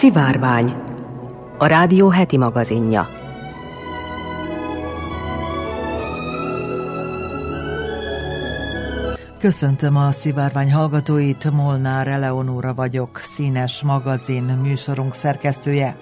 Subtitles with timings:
[0.00, 0.74] Szivárvány,
[1.58, 3.08] a rádió heti magazinja.
[9.38, 15.96] Köszöntöm a szivárvány hallgatóit, Molnár Eleonóra vagyok, színes magazin műsorunk szerkesztője.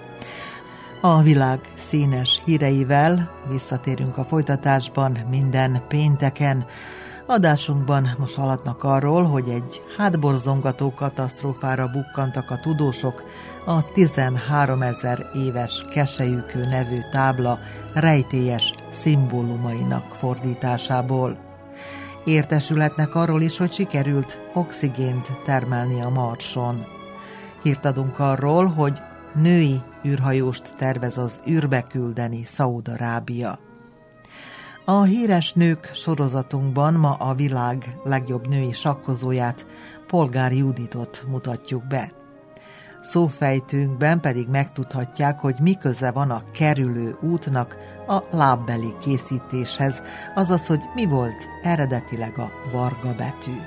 [1.01, 6.65] A világ színes híreivel visszatérünk a folytatásban minden pénteken.
[7.31, 13.23] Adásunkban most haladnak arról, hogy egy hátborzongató katasztrófára bukkantak a tudósok
[13.65, 17.59] a 13 ezer éves kesejükő nevű tábla
[17.93, 21.37] rejtélyes szimbólumainak fordításából.
[22.23, 26.85] Értesülhetnek arról is, hogy sikerült oxigént termelni a Marson.
[27.63, 29.01] Hírt adunk arról, hogy
[29.35, 33.68] női űrhajóst tervez az űrbe küldeni Szaúd-Arábia.
[34.89, 39.65] A híres nők sorozatunkban ma a világ legjobb női sakkozóját,
[40.07, 42.11] Polgár Juditot mutatjuk be.
[43.01, 45.77] Szófejtőnkben pedig megtudhatják, hogy mi
[46.13, 50.01] van a kerülő útnak a lábbeli készítéshez,
[50.35, 53.57] azaz, hogy mi volt eredetileg a varga betű.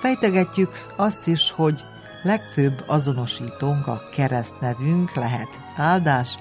[0.00, 1.84] Fejtegetjük azt is, hogy
[2.22, 6.38] legfőbb azonosítónk a keresztnevünk lehet áldás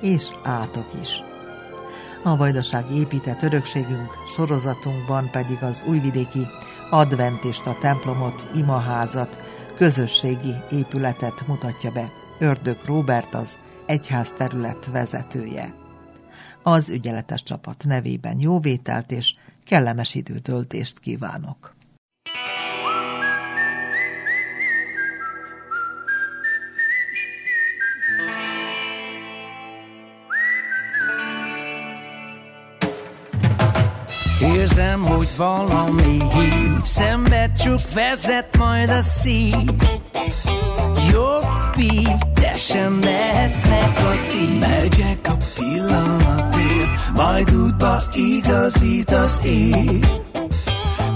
[0.00, 1.22] és átok is.
[2.26, 6.46] A Vajdaság épített örökségünk sorozatunkban pedig az újvidéki
[6.90, 9.38] adventista templomot, imaházat,
[9.76, 12.10] közösségi épületet mutatja be.
[12.38, 15.74] Ördög Róbert az egyház terület vezetője.
[16.62, 21.74] Az ügyeletes csapat nevében jóvételt és kellemes időtöltést kívánok!
[35.24, 39.54] Hogy valami hív, szembe csak vezet majd a szív.
[41.10, 44.58] Jobb így, te sem lehetsz negatív.
[44.58, 50.06] Megyek a pillanatért, majd útba igazít az ég.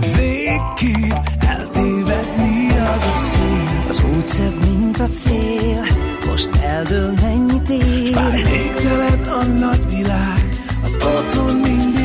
[0.01, 3.85] Végképp eltévedni az a szél.
[3.89, 5.85] Az út szebb, mint a cél,
[6.27, 8.15] most eldől mennyit ér.
[8.15, 10.49] Bár végtelen a nagy világ,
[10.85, 11.98] az otthon mindig.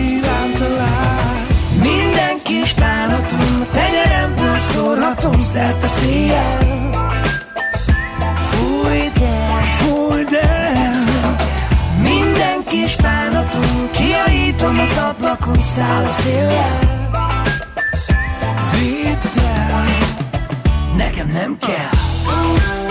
[2.63, 6.89] Kis bánatom, tenyeremből szórhatom szerte széjjel.
[8.49, 10.93] Fújj el, Fújd el,
[12.01, 16.79] minden kis bánatom, kiajítom az ablakon, száll a széllel.
[18.71, 19.85] Vidd el,
[20.95, 22.82] nekem nem kell.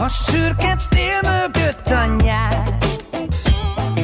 [0.00, 2.78] A szürke tél mögött a nyár.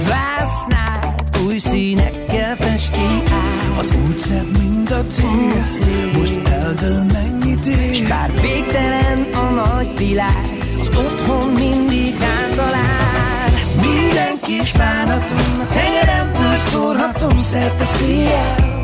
[0.08, 3.78] Vásznát új színekkel festi át.
[3.78, 7.64] Az út szebb, mint a cél, most eldől mennyit
[7.94, 8.08] S ér.
[8.08, 10.48] bár végtelen a nagy világ,
[10.80, 12.14] az otthon mindig
[12.54, 13.50] talál.
[13.80, 18.75] Minden kis bánatom, a tenyeremből szórhatom szerte széjjel.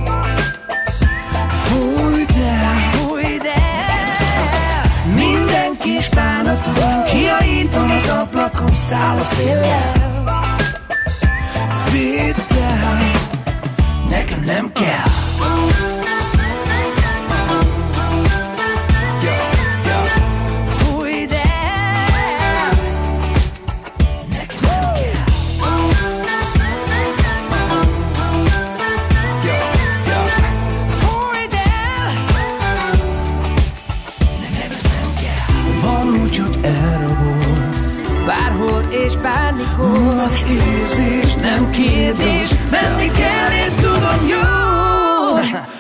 [8.03, 9.93] Az ablakon, száll a széllel.
[11.93, 13.11] Vidd el,
[14.09, 15.12] nekem nem kell.
[40.25, 44.39] Az érzés nem kérdés, menni kell, én tudom jó.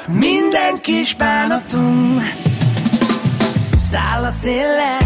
[0.07, 2.23] Minden kis bánatom,
[3.77, 4.99] Száll a széllel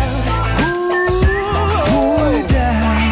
[1.85, 3.11] fújd el.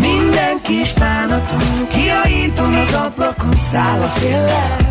[0.00, 4.89] Minden kis bánatom, kiajítom az ablakon, száll a széllel.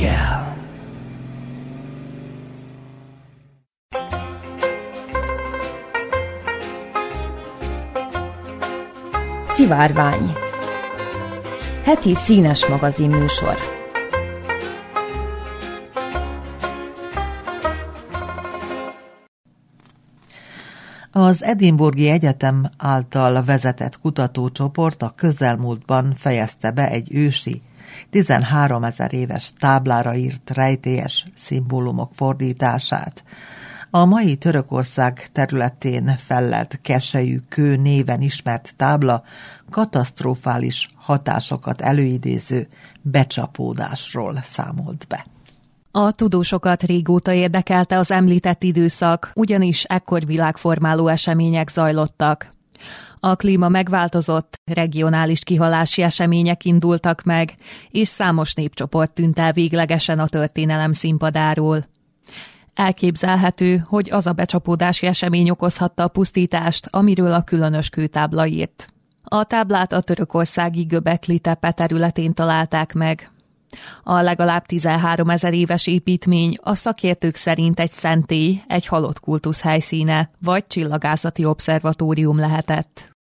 [0.00, 0.56] kell.
[9.48, 10.32] Szivárvány
[11.84, 13.56] Heti színes magazin műsor
[21.12, 27.62] Az Edinburghi Egyetem által vezetett kutatócsoport a közelmúltban fejezte be egy ősi
[28.10, 33.24] 13 ezer éves táblára írt rejtélyes szimbólumok fordítását.
[33.90, 39.22] A mai Törökország területén fellelt kesejű kő néven ismert tábla
[39.70, 42.68] katasztrofális hatásokat előidéző
[43.02, 45.26] becsapódásról számolt be.
[45.90, 52.50] A tudósokat régóta érdekelte az említett időszak, ugyanis ekkor világformáló események zajlottak.
[53.20, 57.54] A klíma megváltozott, regionális kihalási események indultak meg,
[57.90, 61.86] és számos népcsoport tűnt el véglegesen a történelem színpadáról.
[62.74, 68.92] Elképzelhető, hogy az a becsapódási esemény okozhatta a pusztítást, amiről a különös kőtábla írt.
[69.22, 73.30] A táblát a törökországi Göbekli tepe területén találták meg.
[74.02, 80.30] A legalább 13 ezer éves építmény a szakértők szerint egy szentély, egy halott kultusz helyszíne,
[80.40, 83.16] vagy csillagászati obszervatórium lehetett.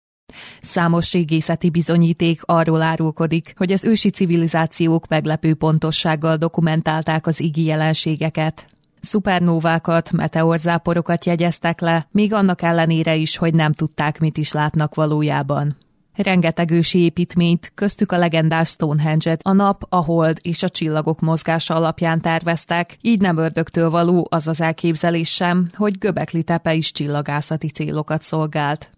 [0.60, 8.66] Számos régészeti bizonyíték arról árulkodik, hogy az ősi civilizációk meglepő pontossággal dokumentálták az igi jelenségeket.
[9.00, 15.76] Szupernóvákat, meteorzáporokat jegyeztek le, még annak ellenére is, hogy nem tudták, mit is látnak valójában.
[16.16, 21.74] Rengeteg ősi építményt, köztük a legendás Stonehenge-et a nap, a hold és a csillagok mozgása
[21.74, 27.68] alapján terveztek, így nem ördögtől való az az elképzelés sem, hogy Göbekli tepe is csillagászati
[27.68, 28.90] célokat szolgált.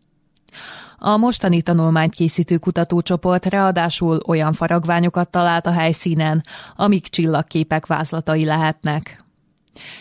[0.99, 6.43] A mostani tanulmányt készítő kutatócsoport ráadásul olyan faragványokat talált a helyszínen,
[6.76, 9.26] amik csillagképek vázlatai lehetnek.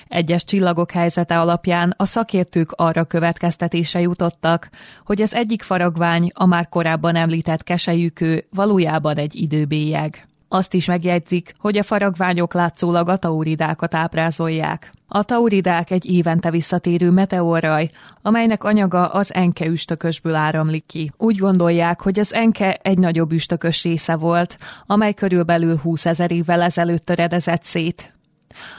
[0.07, 4.69] Egyes csillagok helyzete alapján a szakértők arra következtetése jutottak,
[5.05, 10.27] hogy az egyik faragvány, a már korábban említett kesejükő valójában egy időbélyeg.
[10.49, 14.91] Azt is megjegyzik, hogy a faragványok látszólag a tauridákat ábrázolják.
[15.07, 17.89] A tauridák egy évente visszatérő meteorraj,
[18.21, 21.11] amelynek anyaga az enke üstökösből áramlik ki.
[21.17, 26.61] Úgy gondolják, hogy az enke egy nagyobb üstökös része volt, amely körülbelül 20 ezer évvel
[26.61, 28.16] ezelőtt töredezett szét,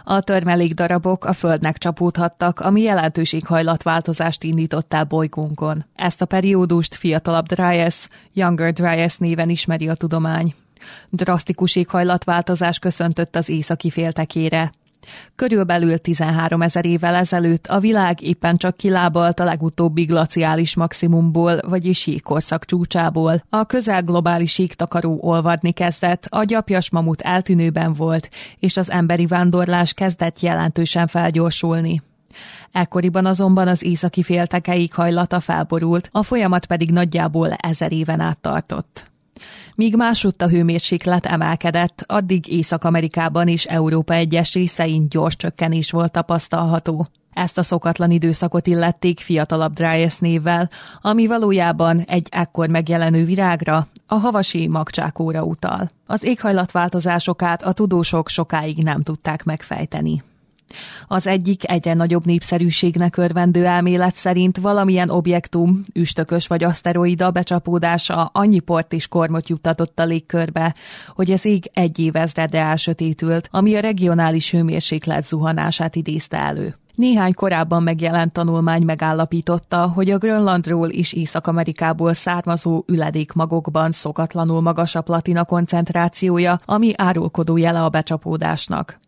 [0.05, 5.85] a törmelék darabok a Földnek csapódhattak, ami jelentős éghajlatváltozást indított el bolygónkon.
[5.95, 10.55] Ezt a periódust fiatalabb Dryas, Younger Dryas néven ismeri a tudomány.
[11.11, 14.71] Drasztikus éghajlatváltozás köszöntött az északi féltekére.
[15.34, 22.06] Körülbelül 13 ezer évvel ezelőtt a világ éppen csak kilábalt a legutóbbi glaciális maximumból, vagyis
[22.06, 23.43] jégkorszak csúcsából.
[23.50, 28.28] A közel globális jégtakaró olvadni kezdett, a gyapjas mamut eltűnőben volt,
[28.58, 32.02] és az emberi vándorlás kezdett jelentősen felgyorsulni.
[32.72, 39.10] Ekkoriban azonban az északi féltekeik hajlata felborult, a folyamat pedig nagyjából ezer éven át tartott.
[39.75, 47.07] Míg másutt a hőmérséklet emelkedett, addig Észak-Amerikában és Európa egyes részein gyors csökkenés volt tapasztalható.
[47.33, 50.69] Ezt a szokatlan időszakot illették fiatalabb Dryas névvel,
[51.01, 55.91] ami valójában egy ekkor megjelenő virágra, a havasi magcsákóra utal.
[56.07, 60.23] Az éghajlatváltozásokát a tudósok sokáig nem tudták megfejteni.
[61.06, 68.58] Az egyik egyre nagyobb népszerűségnek örvendő elmélet szerint valamilyen objektum, üstökös vagy aszteroida becsapódása annyi
[68.58, 70.75] port és kormot juttatott a légkörbe,
[71.15, 76.75] hogy az ég egy évezredre elsötétült, ami a regionális hőmérséklet zuhanását idézte elő.
[76.98, 85.01] Néhány korábban megjelent tanulmány megállapította, hogy a Grönlandról és Észak-Amerikából származó üledékmagokban szokatlanul magas a
[85.01, 88.98] platina koncentrációja, ami árulkodó jele a becsapódásnak.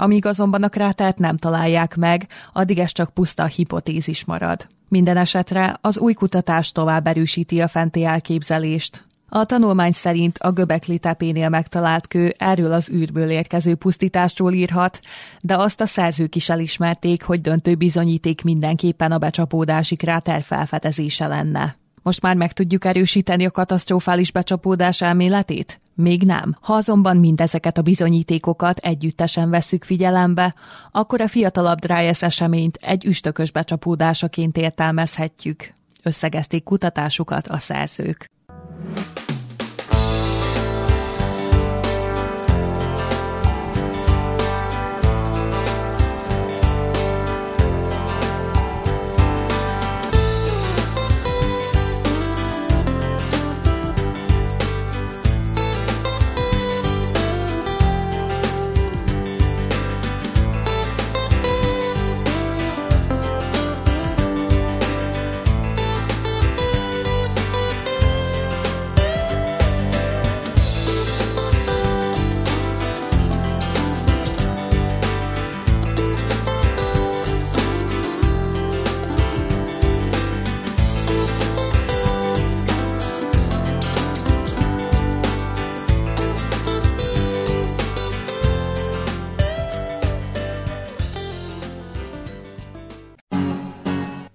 [0.00, 4.68] Amíg azonban a krátert nem találják meg, addig ez csak puszta hipotézis marad.
[4.88, 9.04] Minden esetre az új kutatás tovább erősíti a fenti elképzelést.
[9.28, 15.00] A tanulmány szerint a Göbekli tepénél megtalált kő erről az űrből érkező pusztításról írhat,
[15.40, 21.76] de azt a szerzők is elismerték, hogy döntő bizonyíték mindenképpen a becsapódási kráter felfedezése lenne.
[22.08, 25.80] Most már meg tudjuk erősíteni a katasztrofális becsapódás elméletét?
[25.94, 26.56] Még nem.
[26.60, 30.54] Ha azonban mindezeket a bizonyítékokat együttesen vesszük figyelembe,
[30.90, 35.74] akkor a fiatalabb Dryas eseményt egy üstökös becsapódásaként értelmezhetjük.
[36.02, 38.30] Összegezték kutatásukat a szerzők.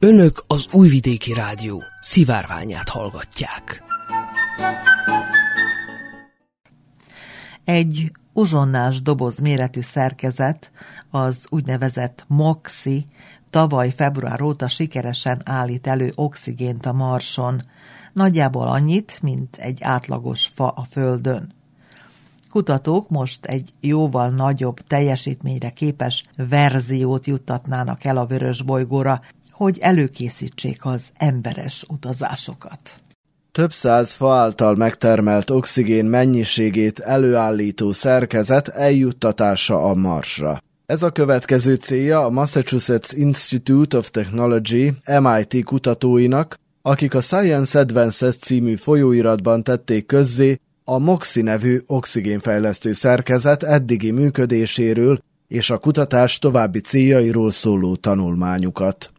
[0.03, 3.83] Önök az Újvidéki Rádió szivárványát hallgatják.
[7.63, 10.71] Egy uzsonnás doboz méretű szerkezet,
[11.09, 13.05] az úgynevezett MOXI,
[13.49, 17.61] tavaly február óta sikeresen állít elő oxigént a Marson,
[18.13, 21.53] nagyjából annyit, mint egy átlagos fa a Földön.
[22.49, 29.21] Kutatók most egy jóval nagyobb teljesítményre képes verziót juttatnának el a vörös bolygóra,
[29.63, 32.95] hogy előkészítsék az emberes utazásokat.
[33.51, 40.61] Több száz fa által megtermelt oxigén mennyiségét előállító szerkezet eljuttatása a Marsra.
[40.85, 48.37] Ez a következő célja a Massachusetts Institute of Technology MIT kutatóinak, akik a Science Advances
[48.37, 56.79] című folyóiratban tették közzé a MOXI nevű oxigénfejlesztő szerkezet eddigi működéséről és a kutatás további
[56.79, 59.13] céljairól szóló tanulmányukat.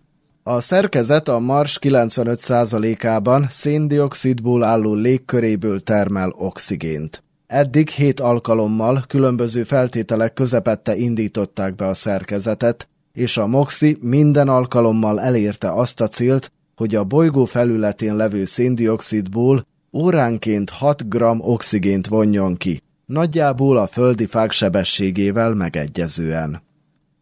[0.46, 7.22] A szerkezet a Mars 95%-ában széndiokszidból álló légköréből termel oxigént.
[7.46, 15.20] Eddig hét alkalommal különböző feltételek közepette indították be a szerkezetet, és a MOXI minden alkalommal
[15.20, 22.54] elérte azt a célt, hogy a bolygó felületén levő széndiokszidból óránként 6 g oxigént vonjon
[22.54, 26.62] ki, nagyjából a földi fák sebességével megegyezően.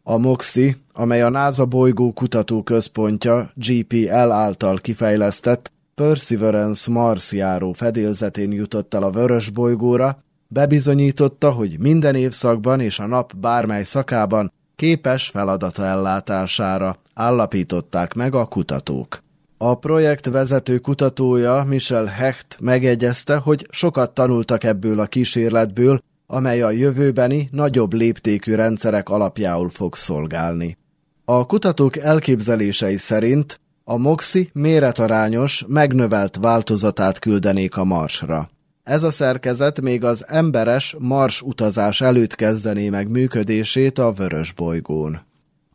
[0.05, 8.53] A MOXI, amely a NASA bolygó kutató központja GPL által kifejlesztett Perseverance Mars járó fedélzetén
[8.53, 15.29] jutott el a vörös bolygóra, bebizonyította, hogy minden évszakban és a nap bármely szakában képes
[15.29, 19.23] feladata ellátására, állapították meg a kutatók.
[19.59, 26.71] A projekt vezető kutatója Michel Hecht megegyezte, hogy sokat tanultak ebből a kísérletből, amely a
[26.71, 30.77] jövőbeni, nagyobb léptékű rendszerek alapjául fog szolgálni.
[31.25, 38.51] A kutatók elképzelései szerint a MOXI méretarányos, megnövelt változatát küldenék a Marsra.
[38.83, 45.21] Ez a szerkezet még az emberes Mars utazás előtt kezdené meg működését a vörös bolygón.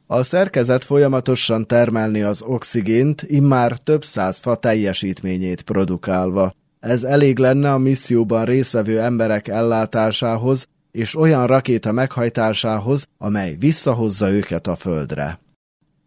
[0.08, 6.54] A szerkezet folyamatosan termelni az oxigént, immár több száz fa teljesítményét produkálva.
[6.80, 14.68] Ez elég lenne a misszióban résztvevő emberek ellátásához és olyan rakéta meghajtásához, amely visszahozza őket
[14.68, 15.40] a Földre.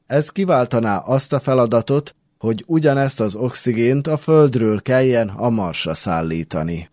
[0.07, 6.89] Ez kiváltaná azt a feladatot, hogy ugyanezt az oxigént a Földről kelljen a Marsra szállítani.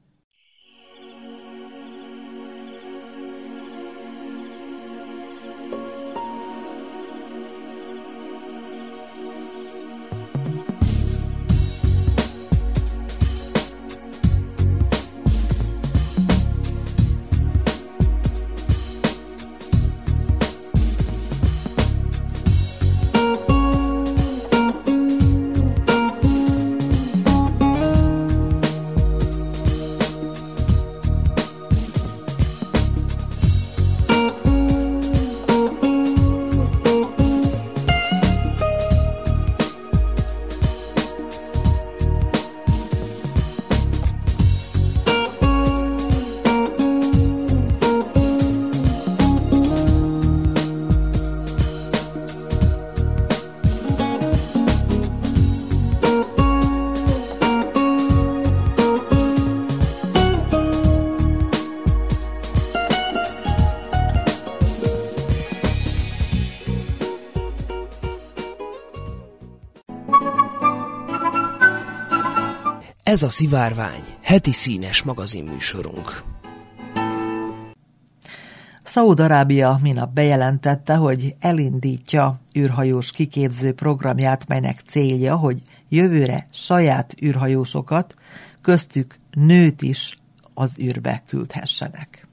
[73.08, 76.24] Ez a Szivárvány, heti színes magazinműsorunk.
[78.84, 88.14] Szaúd-Arábia minap bejelentette, hogy elindítja űrhajós kiképző programját, melynek célja, hogy jövőre saját űrhajósokat,
[88.62, 90.18] köztük nőt is
[90.54, 92.28] az űrbe küldhessenek.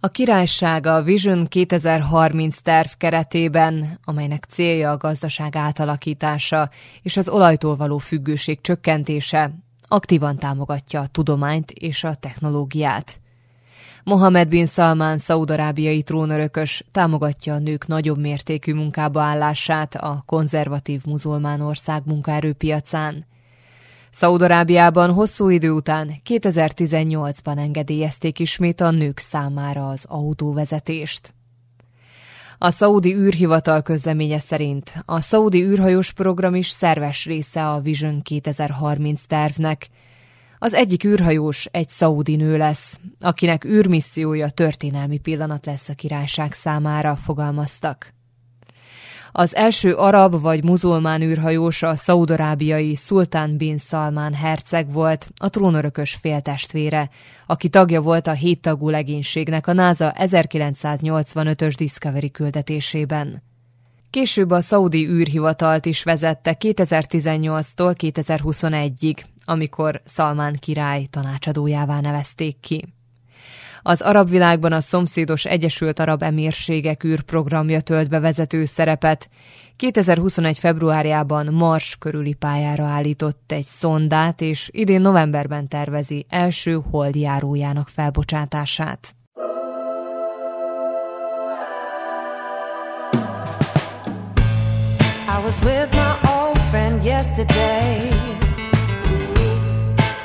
[0.00, 6.70] A királyság a Vision 2030 terv keretében, amelynek célja a gazdaság átalakítása
[7.02, 13.20] és az olajtól való függőség csökkentése, aktívan támogatja a tudományt és a technológiát.
[14.04, 21.60] Mohamed bin Salman szaudarábiai trónörökös támogatja a nők nagyobb mértékű munkába állását a konzervatív muzulmán
[21.60, 23.26] ország munkaerőpiacán.
[24.10, 31.34] Szaudarábiában hosszú idő után 2018-ban engedélyezték ismét a nők számára az autóvezetést.
[32.64, 39.22] A szaudi űrhivatal közleménye szerint a szaudi űrhajós program is szerves része a Vision 2030
[39.26, 39.88] tervnek.
[40.58, 47.16] Az egyik űrhajós egy szaudi nő lesz, akinek űrmissziója történelmi pillanat lesz a királyság számára,
[47.16, 48.13] fogalmaztak.
[49.36, 56.14] Az első arab vagy muzulmán űrhajós a szaudarábiai Sultán bin Salman herceg volt, a trónörökös
[56.14, 57.10] féltestvére,
[57.46, 63.42] aki tagja volt a héttagú legénységnek a NASA 1985-ös Discovery küldetésében.
[64.10, 72.94] Később a szaudi űrhivatalt is vezette 2018-tól 2021-ig, amikor Salmán király tanácsadójává nevezték ki.
[73.86, 79.28] Az arab világban a szomszédos Egyesült Arab Emírségek űrprogramja tölt be vezető szerepet.
[79.76, 80.58] 2021.
[80.58, 89.14] februárjában Mars körüli pályára állított egy szondát, és idén novemberben tervezi első holdjárójának felbocsátását.
[95.28, 98.12] I was with my old friend yesterday.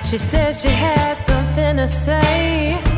[0.03, 2.88] She said she had something to say.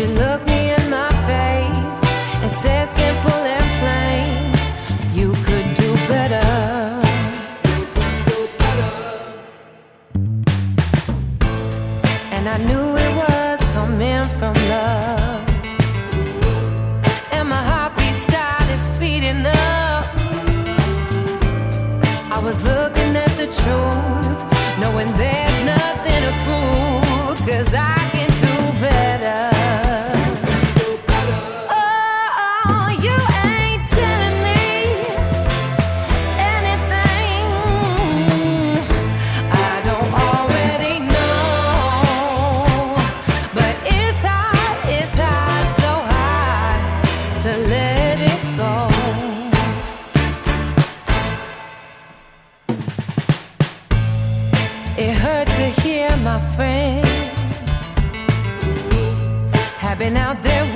[0.00, 2.00] She looked me in my face
[2.42, 6.40] and said simple and plain, you could do better.
[12.34, 12.79] And I knew
[55.02, 57.08] It hurt to hear my friends
[59.78, 60.69] have been out there.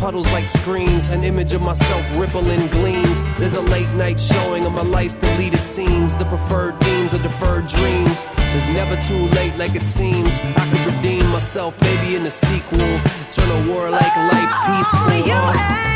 [0.00, 1.08] Puddles like screens.
[1.08, 3.22] An image of myself rippling gleams.
[3.36, 6.14] There's a late night showing of my life's deleted scenes.
[6.14, 8.26] The preferred themes of deferred dreams.
[8.56, 10.30] It's never too late like it seems.
[10.56, 13.00] I could redeem myself maybe in the sequel.
[13.32, 15.32] Turn a war like life peaceful.
[15.34, 15.87] Oh,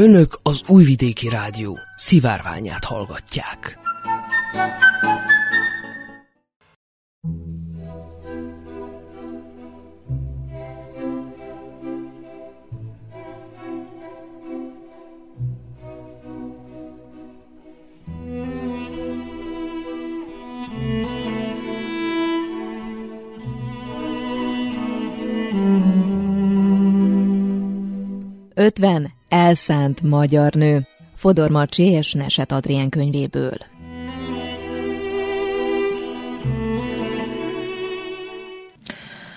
[0.00, 3.78] Önök az Újvidéki Rádió szivárványát hallgatják.
[28.54, 30.86] Ötven Elszánt magyar nő.
[31.14, 33.56] Fodor Marcsi és Neset Adrien könyvéből.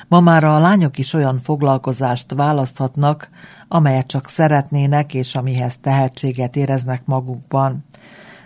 [0.07, 3.29] Ma már a lányok is olyan foglalkozást választhatnak,
[3.67, 7.85] amelyet csak szeretnének, és amihez tehetséget éreznek magukban.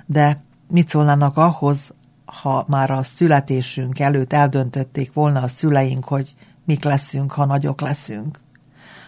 [0.06, 1.94] De mit szólnának ahhoz,
[2.26, 6.34] ha már a születésünk előtt eldöntötték volna a szüleink, hogy
[6.66, 8.40] mik leszünk, ha nagyok leszünk?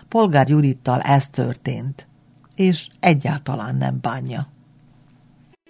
[0.07, 2.08] Polgár Judittal ez történt
[2.59, 4.47] és egyáltalán nem bánja.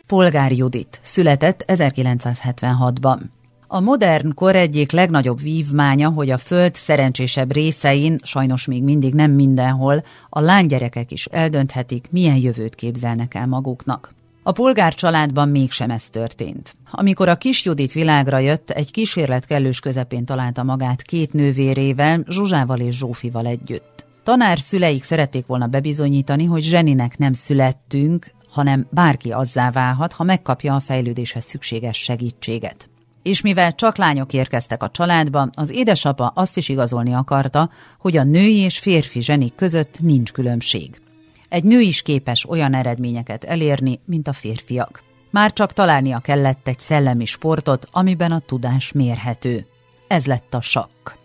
[0.08, 3.20] Polgár Judit született 1976-ban.
[3.68, 9.32] A modern kor egyik legnagyobb vívmánya, hogy a föld szerencsésebb részein, sajnos még mindig nem
[9.32, 14.14] mindenhol, a lánygyerekek is eldönthetik, milyen jövőt képzelnek el maguknak.
[14.44, 16.76] A polgár családban mégsem ez történt.
[16.92, 22.80] Amikor a kis Judit világra jött, egy kísérlet kellős közepén találta magát két nővérével, Zsuzsával
[22.80, 24.08] és Zsófival együtt.
[24.30, 30.76] Tanár szüleik szerették volna bebizonyítani, hogy zseninek nem születtünk, hanem bárki azzá válhat, ha megkapja
[30.76, 32.90] a fejlődéshez szükséges segítséget.
[33.24, 38.24] És mivel csak lányok érkeztek a családba, az édesapa azt is igazolni akarta, hogy a
[38.24, 41.02] női és férfi zsenik között nincs különbség.
[41.48, 45.04] Egy nő is képes olyan eredményeket elérni, mint a férfiak.
[45.30, 49.66] Már csak találnia kellett egy szellemi sportot, amiben a tudás mérhető.
[50.08, 51.18] Ez lett a sakk.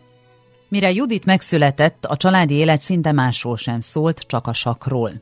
[0.75, 5.13] Mire Judit megszületett, a családi élet szinte másról sem szólt, csak a sakról.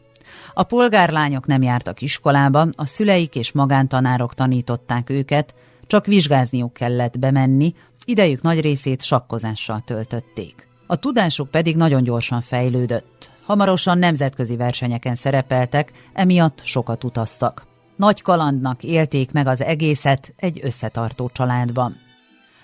[0.54, 5.54] A polgárlányok nem jártak iskolába, a szüleik és magántanárok tanították őket,
[5.86, 10.68] csak vizsgázniuk kellett bemenni, idejük nagy részét sakkozással töltötték.
[10.86, 13.30] A tudásuk pedig nagyon gyorsan fejlődött.
[13.44, 17.66] Hamarosan nemzetközi versenyeken szerepeltek, emiatt sokat utaztak.
[17.96, 21.96] Nagy kalandnak élték meg az egészet egy összetartó családban.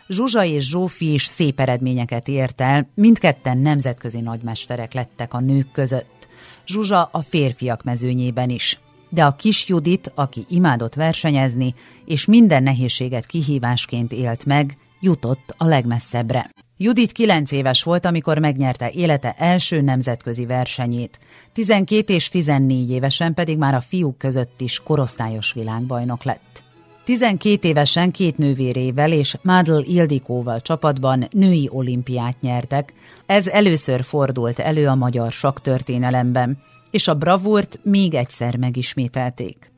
[0.08, 6.28] Zsuzsa és Zsófi is szép eredményeket ért el, mindketten nemzetközi nagymesterek lettek a nők között.
[6.66, 8.80] Zsuzsa a férfiak mezőnyében is.
[9.08, 15.64] De a kis Judit, aki imádott versenyezni, és minden nehézséget kihívásként élt meg, jutott a
[15.64, 16.50] legmesszebbre.
[16.76, 21.18] Judit kilenc éves volt, amikor megnyerte élete első nemzetközi versenyét.
[21.52, 26.66] 12 és 14 évesen pedig már a fiúk között is korosztályos világbajnok lett.
[27.08, 32.92] 12 évesen két nővérével és Mádl Ildikóval csapatban női olimpiát nyertek.
[33.26, 36.58] Ez először fordult elő a magyar saktörténelemben,
[36.90, 39.72] és a bravúrt még egyszer megismételték.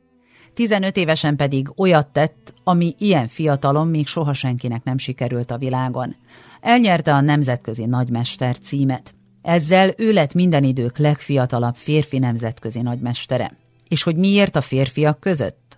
[0.55, 6.17] 15 évesen pedig olyat tett, ami ilyen fiatalon még soha senkinek nem sikerült a világon.
[6.61, 9.15] Elnyerte a nemzetközi nagymester címet.
[9.43, 13.57] Ezzel ő lett minden idők legfiatalabb férfi nemzetközi nagymestere.
[13.89, 15.70] És hogy miért a férfiak között?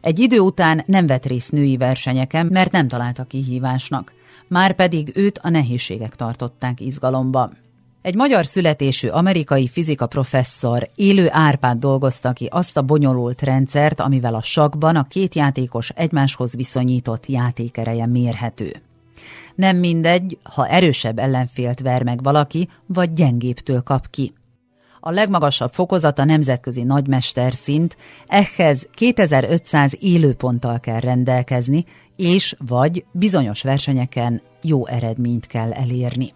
[0.00, 4.12] Egy idő után nem vett részt női versenyeken, mert nem találta kihívásnak.
[4.48, 7.50] Már pedig őt a nehézségek tartották izgalomba.
[8.02, 14.34] Egy magyar születésű amerikai fizika professzor élő árpát dolgozta ki azt a bonyolult rendszert, amivel
[14.34, 18.82] a sakban a két játékos egymáshoz viszonyított játékereje mérhető.
[19.54, 24.32] Nem mindegy, ha erősebb ellenfélt ver meg valaki, vagy gyengébtől kap ki.
[25.04, 31.84] A legmagasabb fokozat a nemzetközi nagymester szint, ehhez 2500 élőponttal kell rendelkezni,
[32.16, 36.34] és vagy bizonyos versenyeken jó eredményt kell elérni.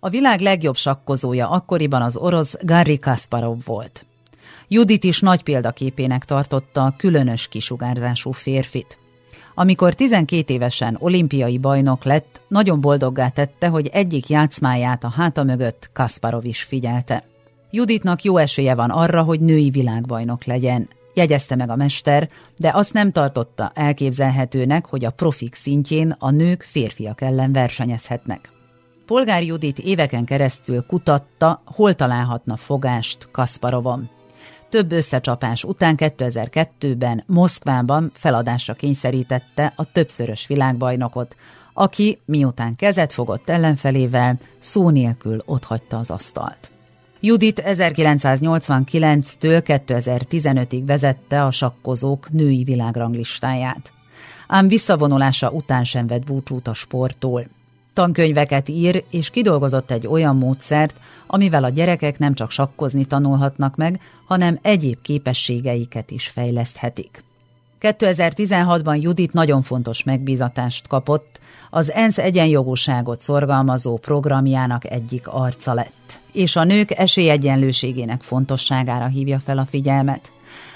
[0.00, 4.06] A világ legjobb sakkozója akkoriban az orosz Garry Kasparov volt.
[4.68, 9.01] Judit is nagy példaképének tartotta a különös kisugárzású férfit.
[9.54, 15.90] Amikor 12 évesen olimpiai bajnok lett, nagyon boldoggá tette, hogy egyik játszmáját a háta mögött
[15.92, 17.24] Kasparov is figyelte.
[17.70, 22.92] Juditnak jó esélye van arra, hogy női világbajnok legyen, jegyezte meg a mester, de azt
[22.92, 28.50] nem tartotta elképzelhetőnek, hogy a profik szintjén a nők férfiak ellen versenyezhetnek.
[29.06, 34.10] Polgár Judit éveken keresztül kutatta, hol találhatna fogást Kasparovon.
[34.72, 41.36] Több összecsapás után 2002-ben Moszkvában feladásra kényszerítette a többszörös világbajnokot,
[41.72, 46.70] aki miután kezet fogott ellenfelével, szó nélkül otthagyta az asztalt.
[47.20, 53.92] Judit 1989-től 2015-ig vezette a sakkozók női világranglistáját.
[54.48, 57.46] Ám visszavonulása után sem vett búcsút a sporttól.
[57.94, 60.94] Tankönyveket ír, és kidolgozott egy olyan módszert,
[61.26, 67.24] amivel a gyerekek nem csak sakkozni tanulhatnak meg, hanem egyéb képességeiket is fejleszthetik.
[67.80, 76.56] 2016-ban Judit nagyon fontos megbízatást kapott, az ENSZ egyenjogúságot szorgalmazó programjának egyik arca lett, és
[76.56, 80.31] a nők esélyegyenlőségének fontosságára hívja fel a figyelmet.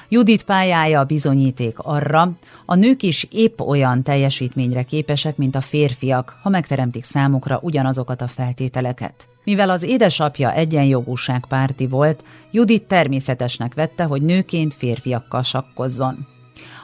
[0.09, 2.33] Judit pályája bizonyíték arra,
[2.67, 8.27] a nők is épp olyan teljesítményre képesek, mint a férfiak, ha megteremtik számukra ugyanazokat a
[8.27, 9.29] feltételeket.
[9.45, 16.27] Mivel az édesapja egyenjogúság párti volt, Judit természetesnek vette, hogy nőként férfiakkal sakkozzon.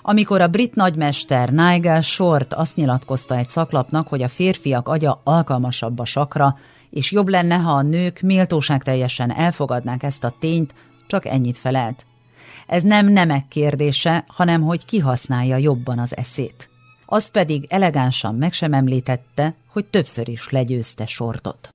[0.02, 5.98] Amikor a brit nagymester Nigel Short azt nyilatkozta egy szaklapnak, hogy a férfiak agya alkalmasabb
[5.98, 6.56] a sakra,
[6.90, 10.74] és jobb lenne, ha a nők méltóság teljesen elfogadnák ezt a tényt,
[11.06, 12.06] csak ennyit felelt.
[12.66, 16.68] Ez nem nemek kérdése, hanem hogy kihasználja jobban az eszét.
[17.06, 21.74] Azt pedig elegánsan meg sem említette, hogy többször is legyőzte sortot.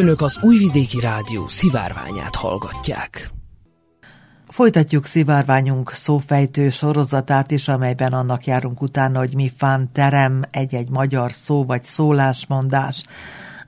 [0.00, 3.30] Önök az Újvidéki Rádió szivárványát hallgatják.
[4.48, 11.32] Folytatjuk szivárványunk szófejtő sorozatát is, amelyben annak járunk utána, hogy mi fán terem egy-egy magyar
[11.32, 13.02] szó vagy szólásmondás.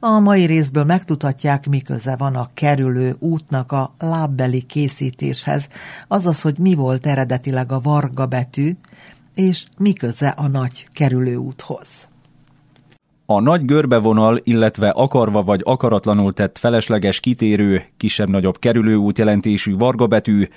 [0.01, 5.67] A mai részből megtudhatják, mi köze van a kerülő útnak a lábbeli készítéshez,
[6.09, 8.77] azaz, hogy mi volt eredetileg a varga betű,
[9.35, 12.11] és mi köze a nagy kerülő úthoz.
[13.27, 20.49] A nagy görbevonal, illetve akarva vagy akaratlanul tett felesleges kitérő, kisebb-nagyobb kerülőút jelentésű vargabetű,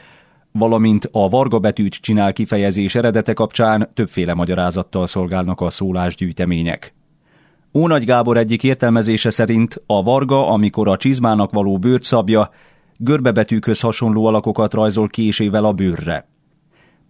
[0.51, 6.93] valamint a vargabetűt csinál kifejezés eredete kapcsán többféle magyarázattal szolgálnak a szólásgyűjtemények.
[7.73, 12.49] Ónagy Gábor egyik értelmezése szerint a varga, amikor a csizmának való bőrt szabja,
[12.97, 16.27] görbebetűkhöz hasonló alakokat rajzol késével a bőrre.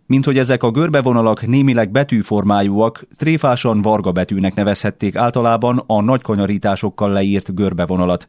[0.08, 7.12] Mint hogy ezek a görbevonalak némileg betűformájúak, tréfásan varga betűnek nevezhették általában a nagy kanyarításokkal
[7.12, 8.28] leírt görbevonalat,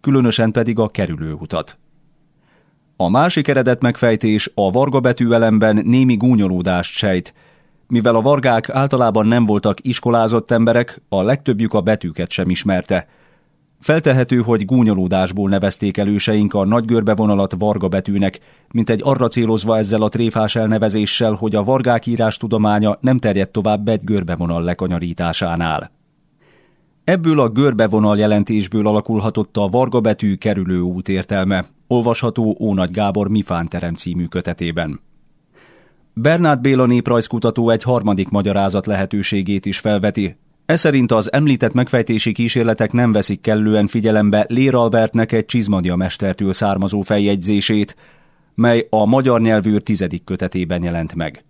[0.00, 1.78] különösen pedig a kerülőutat.
[2.96, 7.34] A másik eredet megfejtés a varga betűelemben némi gúnyolódást sejt,
[7.86, 13.08] mivel a vargák általában nem voltak iskolázott emberek, a legtöbbjük a betűket sem ismerte.
[13.82, 18.40] Feltehető, hogy gúnyolódásból nevezték előseink a nagy görbevonalat varga betűnek,
[18.72, 23.52] mint egy arra célozva ezzel a tréfás elnevezéssel, hogy a vargák írás tudománya nem terjedt
[23.52, 25.90] tovább egy görbevonal lekanyarításánál.
[27.04, 33.68] Ebből a görbevonal jelentésből alakulhatott a varga betű kerülő út értelme, olvasható Ónagy Gábor Mifán
[33.68, 35.00] terem című kötetében.
[36.12, 40.36] Bernát Béla néprajzkutató egy harmadik magyarázat lehetőségét is felveti.
[40.66, 47.00] Ez az említett megfejtési kísérletek nem veszik kellően figyelembe Lér Albertnek egy csizmadia mestertől származó
[47.00, 47.96] feljegyzését,
[48.54, 51.44] mely a magyar nyelvűr tizedik kötetében jelent meg.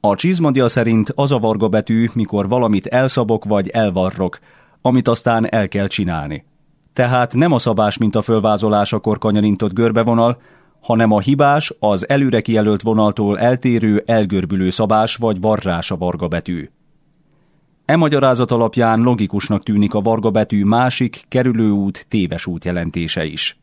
[0.00, 4.38] A csizmadia szerint az a varga betű, mikor valamit elszabok vagy elvarrok,
[4.82, 6.44] amit aztán el kell csinálni.
[6.92, 10.40] Tehát nem a szabás, mint a fölvázolásakor kanyarintott görbevonal,
[10.80, 16.68] hanem a hibás, az előre kijelölt vonaltól eltérő, elgörbülő szabás vagy varrás a varga betű.
[17.86, 23.58] E magyarázat alapján logikusnak tűnik a varga betű másik, kerülőút, téves út jelentése is.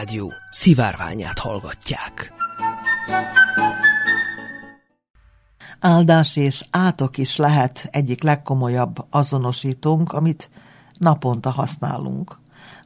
[0.00, 2.32] Rádió szivárványát hallgatják.
[5.80, 10.50] Áldás és átok is lehet egyik legkomolyabb azonosítónk, amit
[10.98, 12.38] naponta használunk.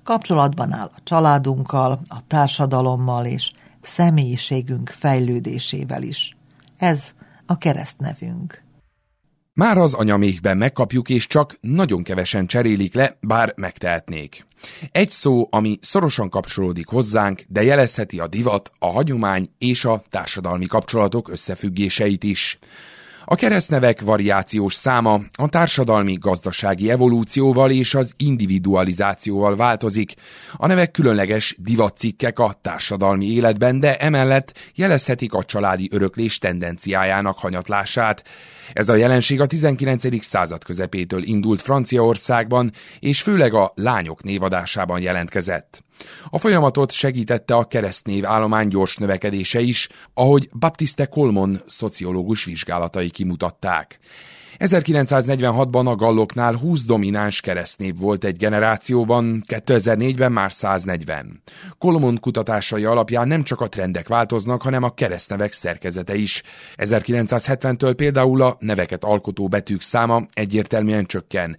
[0.03, 3.51] Kapcsolatban áll a családunkkal, a társadalommal és
[3.81, 6.37] személyiségünk fejlődésével is.
[6.77, 7.11] Ez
[7.47, 8.64] a keresztnevünk.
[9.57, 14.47] Már az anyamékben megkapjuk, és csak nagyon kevesen cserélik le, bár megtehetnék.
[14.93, 20.67] Egy szó, ami szorosan kapcsolódik hozzánk, de jelezheti a divat, a hagyomány és a társadalmi
[20.67, 22.59] kapcsolatok összefüggéseit is.
[23.25, 30.15] A keresztnevek variációs száma a társadalmi-gazdasági evolúcióval és az individualizációval változik.
[30.57, 38.25] A nevek különleges divatcikkek a társadalmi életben, de emellett jelezhetik a családi öröklés tendenciájának hanyatlását.
[38.73, 40.25] Ez a jelenség a 19.
[40.25, 45.85] század közepétől indult Franciaországban, és főleg a lányok névadásában jelentkezett.
[46.31, 53.99] A folyamatot segítette a keresztnév állomány gyors növekedése is, ahogy Baptiste Colmon szociológus vizsgálatai kimutatták.
[54.59, 61.43] 1946-ban a galloknál 20 domináns keresztnév volt egy generációban, 2004-ben már 140.
[61.79, 66.43] Kolomon kutatásai alapján nem csak a trendek változnak, hanem a keresztnevek szerkezete is.
[66.77, 71.57] 1970-től például a neveket alkotó betűk száma egyértelműen csökken.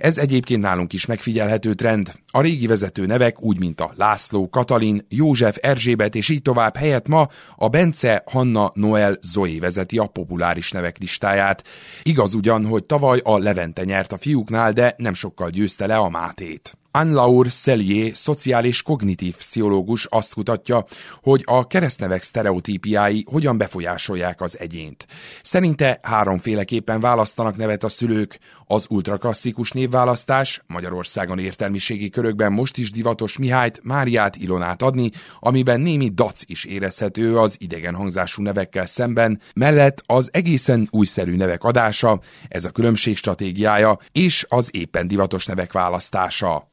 [0.00, 2.12] Ez egyébként nálunk is megfigyelhető trend.
[2.30, 7.08] A régi vezető nevek, úgy mint a László, Katalin, József, Erzsébet és így tovább helyett
[7.08, 11.64] ma a Bence, Hanna, Noel, Zoé vezeti a populáris nevek listáját.
[12.02, 16.08] Igaz ugyan, hogy tavaly a Levente nyert a fiúknál, de nem sokkal győzte le a
[16.08, 16.78] Mátét.
[16.92, 20.84] Anne-Laure Sellier, szociális kognitív pszichológus azt kutatja,
[21.22, 25.06] hogy a keresztnevek sztereotípiái hogyan befolyásolják az egyént.
[25.42, 28.38] Szerinte háromféleképpen választanak nevet a szülők.
[28.72, 36.08] Az ultraklasszikus névválasztás, Magyarországon értelmiségi körökben most is divatos Mihályt, Máriát, Ilonát adni, amiben némi
[36.08, 42.64] dac is érezhető az idegen hangzású nevekkel szemben, mellett az egészen újszerű nevek adása, ez
[42.64, 46.68] a különbség stratégiája, és az éppen divatos nevek választása.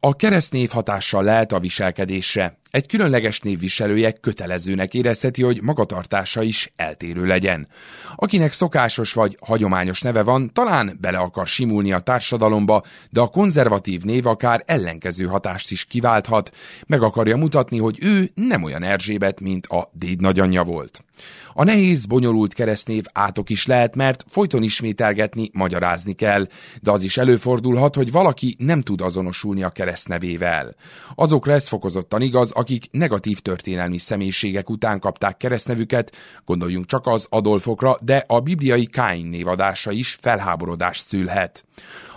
[0.00, 2.59] A keresztnév hatással lehet a viselkedésre.
[2.70, 7.68] Egy különleges névviselője kötelezőnek érezheti, hogy magatartása is eltérő legyen.
[8.16, 14.02] Akinek szokásos vagy hagyományos neve van, talán bele akar simulni a társadalomba, de a konzervatív
[14.02, 16.56] név akár ellenkező hatást is kiválthat,
[16.86, 21.04] meg akarja mutatni, hogy ő nem olyan Erzsébet, mint a déd nagyanyja volt.
[21.52, 26.46] A nehéz, bonyolult keresztnév átok is lehet, mert folyton ismételgetni, magyarázni kell,
[26.82, 30.74] de az is előfordulhat, hogy valaki nem tud azonosulni a keresztnevével.
[31.14, 37.96] Azokra ez fokozottan igaz, akik negatív történelmi személyiségek után kapták keresztnevüket, gondoljunk csak az Adolfokra,
[38.02, 41.64] de a bibliai Káin névadása is felháborodást szülhet.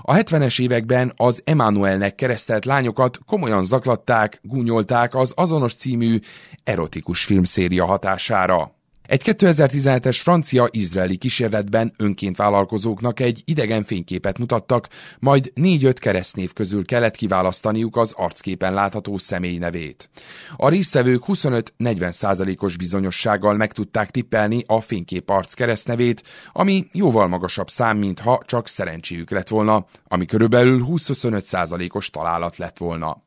[0.01, 6.19] A 70-es években az Emmanuelnek keresztelt lányokat komolyan zaklatták, gúnyolták az azonos című
[6.63, 8.82] erotikus filmszéria hatására.
[9.07, 14.87] Egy 2017-es francia-izraeli kísérletben önként vállalkozóknak egy idegen fényképet mutattak,
[15.19, 20.09] majd négy-öt keresztnév közül kellett kiválasztaniuk az arcképen látható személy nevét.
[20.55, 27.69] A résztvevők 25-40 százalékos bizonyossággal meg tudták tippelni a fénykép arc keresztnevét, ami jóval magasabb
[27.69, 33.21] szám, mintha csak szerencséjük lett volna, ami körülbelül 20-25 százalékos találat lett volna.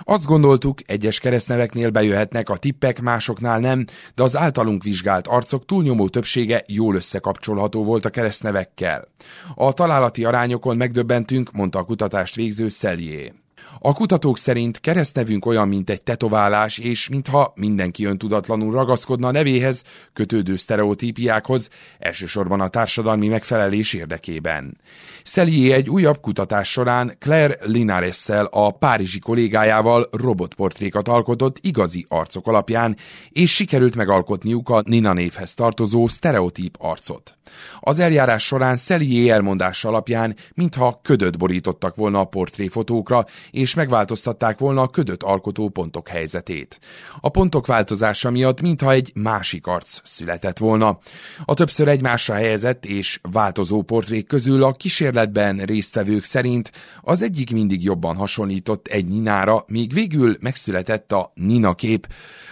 [0.00, 3.84] Azt gondoltuk, egyes keresztneveknél bejöhetnek a tippek, másoknál nem,
[4.14, 9.08] de az általunk vizsgált arcok túlnyomó többsége jól összekapcsolható volt a keresztnevekkel.
[9.54, 13.32] A találati arányokon megdöbbentünk, mondta a kutatást végző Szelié.
[13.78, 19.82] A kutatók szerint keresztnevünk olyan, mint egy tetoválás, és mintha mindenki öntudatlanul ragaszkodna a nevéhez,
[20.12, 21.68] kötődő sztereotípiákhoz,
[21.98, 24.80] elsősorban a társadalmi megfelelés érdekében.
[25.22, 32.96] Szelié egy újabb kutatás során Claire Linares-szel a párizsi kollégájával robotportrékat alkotott igazi arcok alapján,
[33.28, 37.38] és sikerült megalkotniuk a Nina névhez tartozó sztereotíp arcot.
[37.80, 44.82] Az eljárás során Szelié elmondása alapján, mintha ködöt borítottak volna a portréfotókra, és megváltoztatták volna
[44.82, 46.78] a ködöt alkotó pontok helyzetét.
[47.20, 50.98] A pontok változása miatt mintha egy másik arc született volna.
[51.44, 57.82] A többször egymásra helyezett és változó portrék közül a kísérletben résztvevők szerint az egyik mindig
[57.82, 62.06] jobban hasonlított egy Ninára, míg végül megszületett a Nina kép,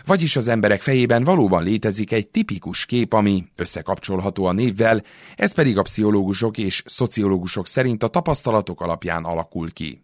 [0.06, 5.02] vagyis az emberek fejében valóban létezik egy tipikus kép, ami összekapcsolható a névvel,
[5.36, 10.03] ez pedig a pszichológusok és szociológusok szerint a tapasztalatok alapján alakul ki.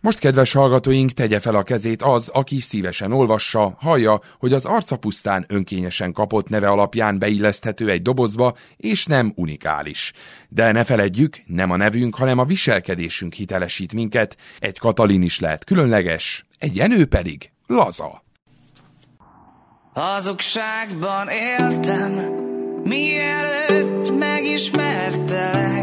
[0.00, 4.96] Most, kedves hallgatóink, tegye fel a kezét az, aki szívesen olvassa, hallja, hogy az arca
[4.96, 10.12] pusztán önkényesen kapott neve alapján beilleszthető egy dobozba, és nem unikális.
[10.48, 14.36] De ne feledjük, nem a nevünk, hanem a viselkedésünk hitelesít minket.
[14.58, 18.22] Egy Katalin is lehet különleges, egy Jenő pedig laza.
[19.94, 22.12] Hazugságban éltem,
[22.84, 25.81] mielőtt megismertelek.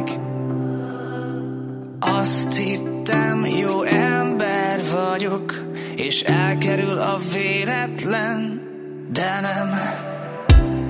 [2.00, 5.64] Azt hittem, jó ember vagyok,
[5.96, 8.62] és elkerül a véletlen,
[9.12, 9.68] de nem.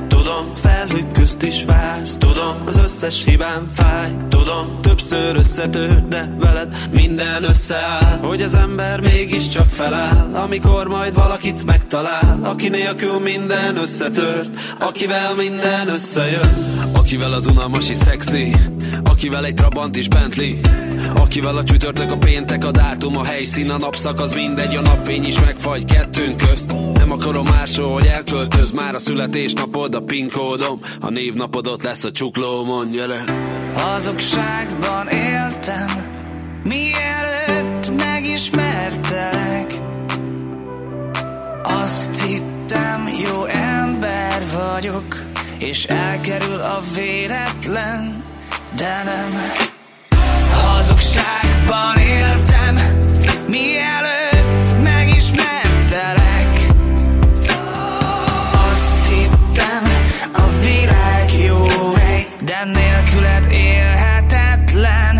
[0.07, 4.11] Tudom, felhők közt is vársz Tudom, az összes hibám fáj.
[4.29, 8.19] Tudom, többször összetör, de veled minden összeáll.
[8.21, 12.39] Hogy az ember mégiscsak feláll Amikor majd valakit megtalál.
[12.43, 14.49] Aki nélkül minden összetört
[14.79, 16.53] Akivel minden összejön.
[16.93, 18.51] Akivel az unalmas is szexi
[19.19, 20.55] Akivel egy Trabant is Bentley
[21.15, 25.25] Akivel a csütörtök, a péntek, a dátum, a helyszín, a napszak, az mindegy, a napfény
[25.25, 26.73] is megfagy kettőnk közt.
[26.93, 32.03] Nem akarom máshol, hogy elköltöz már a születésnapod, a PIN kódom, a névnapod ott lesz
[32.03, 33.23] a csuklómon, gyere.
[33.75, 35.87] Hazugságban éltem,
[36.63, 39.81] mielőtt megismertelek.
[41.63, 45.23] Azt hittem, jó ember vagyok,
[45.57, 48.27] és elkerül a véletlen,
[48.79, 49.31] de nem.
[50.51, 52.75] Hazugságban éltem,
[53.47, 56.67] mielőtt megismertelek.
[58.71, 59.83] Azt hittem,
[60.33, 65.17] a világ jó hely, de nélküled élhetetlen.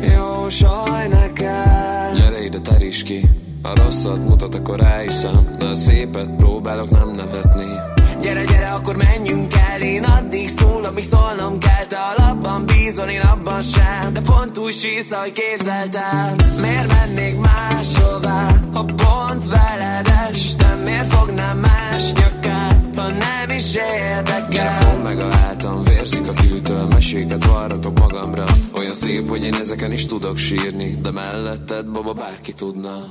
[0.00, 3.28] Jó, saj neked Gyere ide, teríts ki
[3.62, 9.54] A rosszat mutat, akkor ráhiszem De a szépet próbálok nem nevetni Gyere, gyere, akkor menjünk
[9.54, 9.80] el.
[9.80, 11.86] Én addig szól, amíg szólnom kell.
[11.86, 14.12] Te alapban bízol, én abban sem.
[14.12, 16.36] De pont úgy sísz, ahogy képzeltem.
[16.60, 18.48] Miért mennék máshová?
[18.72, 22.96] Ha pont veled estem Miért fognám más nyakát?
[22.96, 24.48] Ha nem is érdekel.
[24.50, 28.44] Gyere, fogd meg a hátam Vérzik a tűtől, meséket varratok magamra.
[28.72, 33.04] Olyan szép, hogy én ezeken is tudok sírni De melletted, baba, bárki tudna.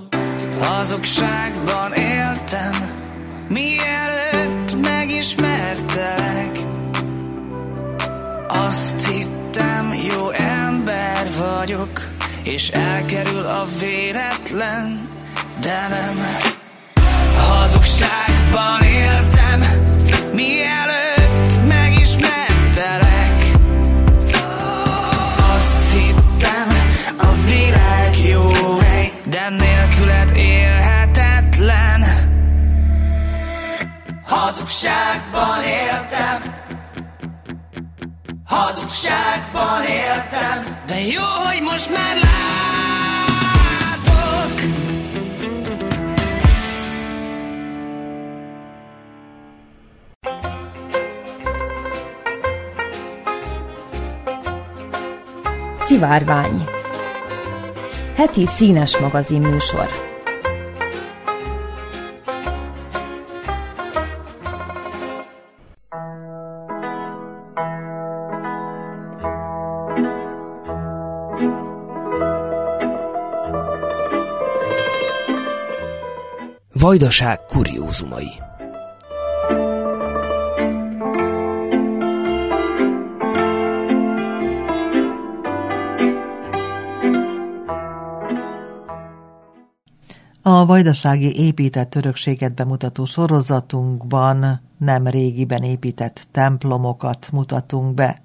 [0.62, 2.72] Hazugságban éltem,
[3.48, 4.57] mielőtt
[5.08, 6.60] megismertelek.
[8.48, 12.08] Azt hittem, jó ember vagyok,
[12.44, 15.10] és elkerül a véletlen,
[15.62, 16.26] de nem.
[17.50, 19.64] Hazugságban éltem,
[20.34, 23.52] mielőtt megismertelek.
[25.56, 26.68] Azt hittem,
[27.18, 30.77] a világ jó hely, de nélküled élhetetlen.
[34.48, 36.56] Hazugságban éltem,
[38.46, 42.32] hazugságban éltem, de jó, hogy most már látok.
[55.80, 56.66] Szivárvány.
[58.16, 60.07] Heti színes magazin műsor
[76.88, 78.28] Vajdaság kuriózumai
[90.42, 98.22] A vajdasági épített örökséget bemutató sorozatunkban nem régiben épített templomokat mutatunk be.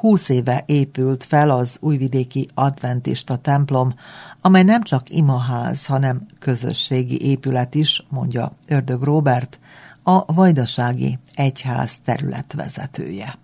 [0.00, 3.94] Húsz éve épült fel az újvidéki adventista templom,
[4.40, 9.58] amely nem csak imaház, hanem közösségi épület is, mondja Ördög Róbert,
[10.02, 13.38] a vajdasági egyház területvezetője.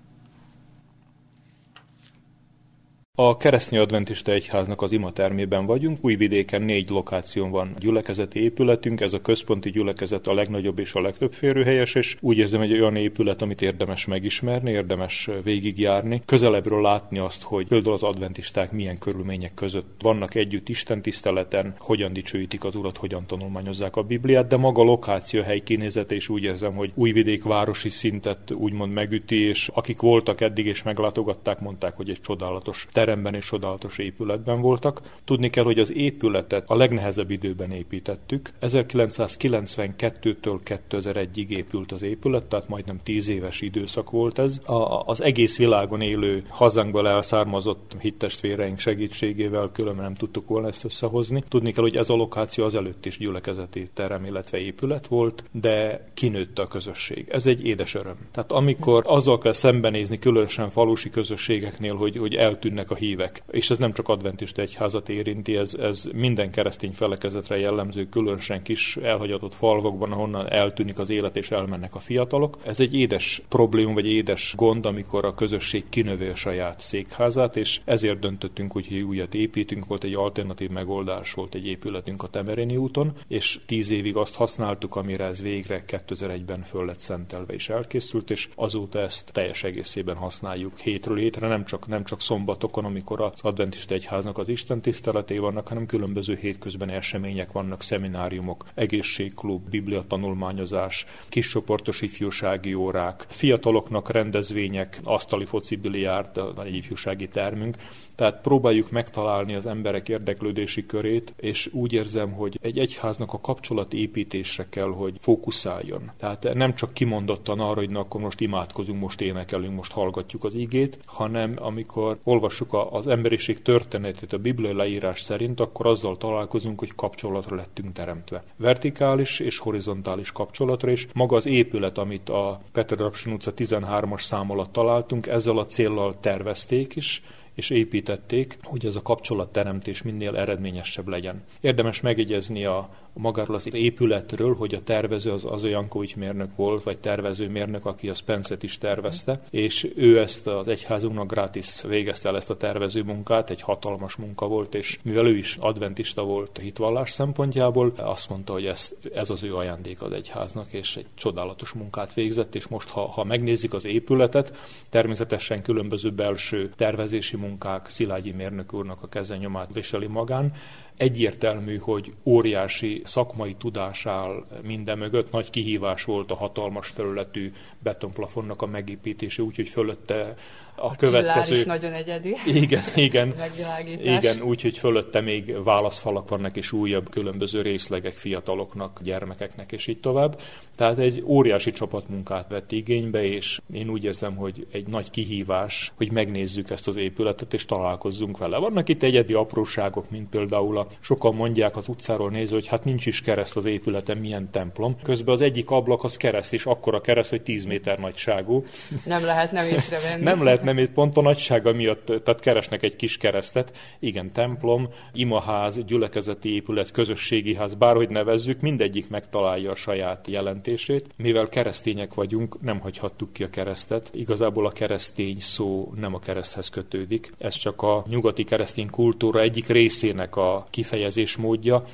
[3.17, 7.75] A keresztény adventista egyháznak az imatermében vagyunk, Újvidéken négy lokáción van.
[7.79, 12.61] Gyülekezeti épületünk, ez a központi gyülekezet a legnagyobb és a legtöbb férőhelyes, és úgy érzem,
[12.61, 18.73] egy olyan épület, amit érdemes megismerni, érdemes végigjárni, közelebbről látni azt, hogy például az adventisták
[18.73, 24.47] milyen körülmények között vannak együtt Isten tiszteleten, hogyan dicsőítik az Urat, hogyan tanulmányozzák a Bibliát,
[24.47, 29.41] de maga a lokáció hely kinézete is úgy érzem, hogy Újvidék városi szintet úgymond megüti,
[29.41, 35.01] és akik voltak eddig és meglátogatták, mondták, hogy egy csodálatos teremben és csodálatos épületben voltak.
[35.25, 38.51] Tudni kell, hogy az épületet a legnehezebb időben építettük.
[38.63, 44.59] 1992-től 2001-ig épült az épület, tehát majdnem 10 éves időszak volt ez.
[44.67, 51.45] A, az egész világon élő hazánkból elszármazott hittestvéreink segítségével különben nem tudtuk volna ezt összehozni.
[51.49, 56.09] Tudni kell, hogy ez a lokáció az előtt is gyülekezeti terem, illetve épület volt, de
[56.15, 57.29] kinőtte a közösség.
[57.31, 58.17] Ez egy édes öröm.
[58.33, 63.79] Tehát amikor azzal kell szembenézni, különösen falusi közösségeknél, hogy, hogy eltűnnek a hívek, és ez
[63.79, 70.13] nem csak adventista egyházat érinti, ez, ez minden keresztény felekezetre jellemző, különösen kis elhagyatott falvakban,
[70.13, 72.59] ahonnan eltűnik az élet és elmennek a fiatalok.
[72.65, 77.81] Ez egy édes probléma, vagy édes gond, amikor a közösség kinövi a saját székházát, és
[77.85, 83.13] ezért döntöttünk, hogy újat építünk, volt egy alternatív megoldás, volt egy épületünk a Temeréni úton,
[83.29, 88.49] és tíz évig azt használtuk, amire ez végre 2001-ben föl lett szentelve és elkészült, és
[88.55, 93.95] azóta ezt teljes egészében használjuk hétről hétre, nem csak, nem csak szombatokon, amikor az adventista
[93.95, 102.01] egyháznak az Isten tiszteletei vannak, hanem különböző hétközben események vannak, szemináriumok, egészségklub, biblia tanulmányozás, kiscsoportos
[102.01, 107.77] ifjúsági órák, fiataloknak rendezvények, asztali foci biliárd, egy ifjúsági termünk,
[108.15, 113.93] tehát próbáljuk megtalálni az emberek érdeklődési körét, és úgy érzem, hogy egy egyháznak a kapcsolat
[113.93, 116.11] építésre kell, hogy fókuszáljon.
[116.17, 120.55] Tehát nem csak kimondottan arra, hogy na, akkor most imádkozunk, most énekelünk, most hallgatjuk az
[120.55, 126.95] igét, hanem amikor olvassuk az emberiség történetét a bibliai leírás szerint, akkor azzal találkozunk, hogy
[126.95, 128.45] kapcsolatra lettünk teremtve.
[128.57, 134.51] Vertikális és horizontális kapcsolatra, és maga az épület, amit a Peter Rapsin utca 13-as szám
[134.51, 137.23] alatt találtunk, ezzel a céllal tervezték is,
[137.55, 141.43] és építették, hogy ez a kapcsolatteremtés minél eredményesebb legyen.
[141.61, 146.99] Érdemes megjegyezni a, magáról az épületről, hogy a tervező az, az Jankovics mérnök volt, vagy
[146.99, 152.37] tervező mérnök, aki a Spencet is tervezte, és ő ezt az egyházunknak gratis végezte el
[152.37, 156.61] ezt a tervező munkát, egy hatalmas munka volt, és mivel ő is adventista volt a
[156.61, 161.73] hitvallás szempontjából, azt mondta, hogy ez, ez az ő ajándék az egyháznak, és egy csodálatos
[161.73, 164.57] munkát végzett, és most, ha, ha megnézik az épületet,
[164.91, 170.53] természetesen különböző belső tervezési munkák Szilágyi mérnök úrnak a kezenyomát viseli magán,
[170.97, 175.31] Egyértelmű, hogy óriási szakmai tudás áll minden mögött.
[175.31, 180.35] Nagy kihívás volt a hatalmas felületű betonplafonnak a megépítése, úgyhogy fölötte
[180.77, 181.55] a, következő...
[181.55, 182.37] is nagyon egyedi.
[182.47, 183.35] Igen, igen.
[184.19, 190.41] igen, úgyhogy fölötte még válaszfalak vannak, és újabb különböző részlegek fiataloknak, gyermekeknek, és így tovább.
[190.77, 196.13] Tehát egy óriási csapatmunkát vett igénybe, és én úgy érzem, hogy egy nagy kihívás, hogy
[196.13, 198.59] megnézzük ezt az épületet, és találkozzunk vele.
[198.59, 203.07] Vannak itt egyedi apróságok, mint például a sokan mondják az utcáról nézve, hogy hát nincs
[203.07, 204.97] is kereszt az épületen, milyen templom.
[205.03, 208.65] Közben az egyik ablak az kereszt, és akkora kereszt, hogy 10 méter nagyságú.
[209.05, 210.23] Nem lehet nem észrevenni.
[210.23, 213.77] nem lehet nem itt pont a nagysága miatt, tehát keresnek egy kis keresztet.
[213.99, 221.07] Igen, templom, imaház, gyülekezeti épület, közösségi ház, bárhogy nevezzük, mindegyik megtalálja a saját jelentését.
[221.17, 224.11] Mivel keresztények vagyunk, nem hagyhattuk ki a keresztet.
[224.15, 227.33] Igazából a keresztény szó nem a kereszthez kötődik.
[227.39, 231.85] Ez csak a nyugati keresztény kultúra egyik részének a kifejezés módja,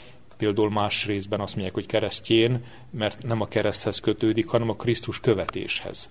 [0.40, 5.20] például más részben azt mondják, hogy keresztjén, mert nem a kereszthez kötődik, hanem a Krisztus
[5.20, 6.08] követéshez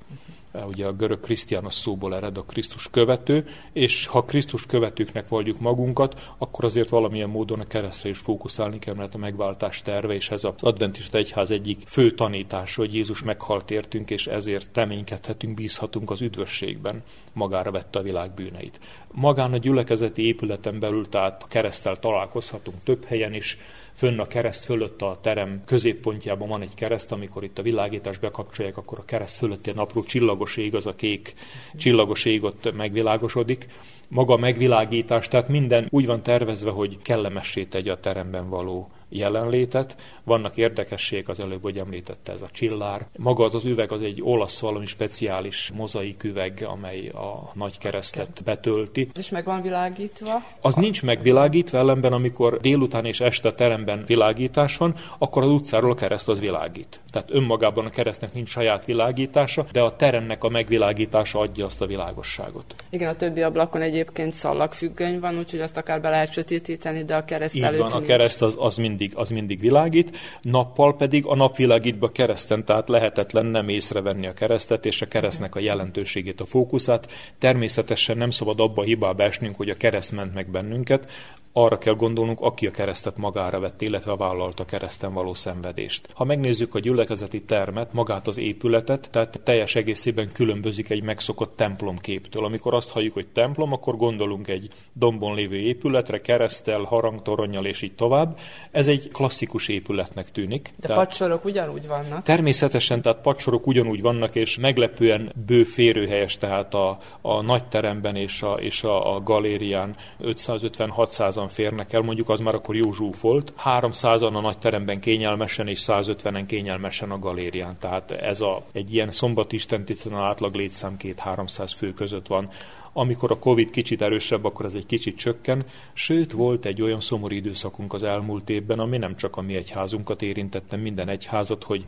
[0.54, 6.34] ugye a görög krisztiános szóból ered a Krisztus követő, és ha Krisztus követőknek vagyjuk magunkat,
[6.38, 10.44] akkor azért valamilyen módon a keresztre is fókuszálni kell, mert a megváltás terve, és ez
[10.44, 16.22] az adventista egyház egyik fő tanítása, hogy Jézus meghalt értünk, és ezért reménykedhetünk, bízhatunk az
[16.22, 18.80] üdvösségben, magára vette a világ bűneit.
[19.12, 23.58] Magán a gyülekezeti épületen belül, tehát a keresztel találkozhatunk több helyen is,
[24.00, 28.78] fönn a kereszt fölött a terem középpontjában van egy kereszt, amikor itt a világítás bekapcsolják,
[28.78, 30.04] akkor a kereszt fölött egy apró
[30.40, 31.34] csillagos ég, az a kék
[31.78, 33.68] csillagos ég ott megvilágosodik.
[34.08, 39.96] Maga a megvilágítás, tehát minden úgy van tervezve, hogy kellemessé tegye a teremben való jelenlétet.
[40.24, 43.08] Vannak érdekességek, az előbb, hogy említette ez a csillár.
[43.18, 48.42] Maga az az üveg az egy olasz valami speciális mozaik üveg, amely a nagy keresztet
[48.46, 49.08] betölti.
[49.18, 50.44] És meg van világítva?
[50.62, 55.96] Az nincs megvilágítva, ellenben amikor délután és este teremben világítás van, akkor az utcáról a
[55.96, 57.00] kereszt az világít.
[57.12, 61.86] Tehát önmagában a keresztnek nincs saját világítása, de a teremnek a megvilágítása adja azt a
[61.86, 62.76] világosságot.
[62.90, 67.26] Igen, a többi ablakon egyébként szallagfüggöny van, úgyhogy azt akár be lehet sötétíteni, de a
[67.26, 71.36] kereszt Így van, a kereszt az, az mind mindig, az mindig világít, nappal pedig a
[71.36, 76.46] nap világítba kereszten, tehát lehetetlen nem észrevenni a keresztet és a keresztnek a jelentőségét, a
[76.46, 77.12] fókuszát.
[77.38, 81.08] Természetesen nem szabad abba a hibába esnünk, hogy a kereszt ment meg bennünket,
[81.54, 86.10] arra kell gondolnunk, aki a keresztet magára vett, illetve vállalta a kereszten való szenvedést.
[86.14, 92.46] Ha megnézzük a gyülekezeti termet, magát az épületet, tehát teljes egészében különbözik egy megszokott templomképtől.
[92.46, 97.96] Amikor azt halljuk, hogy templom, akkor gondolunk egy dombon lévő épületre, keresztel, harangtoronnyal és így
[97.96, 98.40] tovább.
[98.72, 100.74] Ez egy klasszikus épületnek tűnik.
[100.80, 102.24] De tehát padsorok ugyanúgy vannak.
[102.24, 108.42] Természetesen, tehát padsorok ugyanúgy vannak, és meglepően bő férőhelyes, tehát a, a nagy teremben és
[108.42, 113.54] a, és a, a galérián 550-600 férnek el, mondjuk az már akkor jó zsúf volt.
[113.66, 117.78] 300-an a nagy teremben kényelmesen és 150-en kényelmesen a galérián.
[117.80, 122.50] Tehát ez a, egy ilyen szombat istentisztelen átlag létszám két-300 fő között van
[122.94, 127.36] amikor a Covid kicsit erősebb, akkor ez egy kicsit csökken, sőt volt egy olyan szomorú
[127.36, 131.86] időszakunk az elmúlt évben, ami nem csak a mi egyházunkat érintette, minden egyházat, hogy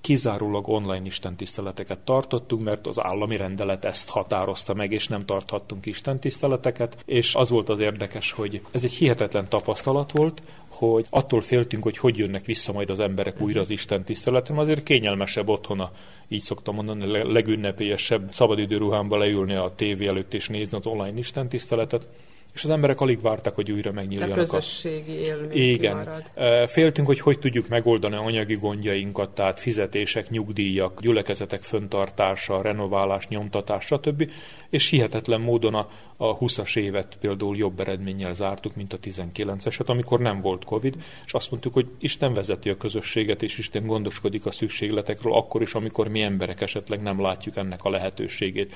[0.00, 7.02] kizárólag online istentiszteleteket tartottunk, mert az állami rendelet ezt határozta meg, és nem tarthattunk istentiszteleteket,
[7.06, 10.42] és az volt az érdekes, hogy ez egy hihetetlen tapasztalat volt,
[10.88, 14.82] hogy attól féltünk, hogy hogy jönnek vissza majd az emberek újra az Isten tiszteletre, azért
[14.82, 15.90] kényelmesebb otthona,
[16.28, 21.48] így szoktam mondani, a legünnepélyesebb szabadidőruhámba leülni a tévé előtt és nézni az online Isten
[21.48, 22.08] tiszteletet,
[22.54, 24.36] és az emberek alig vártak, hogy újra megnyíljanak.
[24.36, 25.98] A közösségi élmény Igen.
[26.34, 26.68] Kimarad.
[26.70, 34.30] Féltünk, hogy hogy tudjuk megoldani anyagi gondjainkat, tehát fizetések, nyugdíjak, gyülekezetek föntartása, renoválás, nyomtatás, stb.
[34.70, 40.20] És hihetetlen módon a, a 20-as évet például jobb eredménnyel zártuk, mint a 19-eset, amikor
[40.20, 40.96] nem volt Covid,
[41.26, 45.74] és azt mondtuk, hogy Isten vezeti a közösséget, és Isten gondoskodik a szükségletekről, akkor is,
[45.74, 48.74] amikor mi emberek esetleg nem látjuk ennek a lehetőségét